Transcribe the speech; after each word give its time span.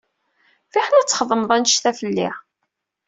Fiḥal 0.71 0.95
ad 0.99 1.07
txedmeḍ 1.07 1.51
anect-a 1.55 1.91
feli 1.99 2.29